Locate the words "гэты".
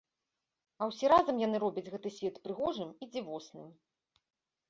1.95-2.09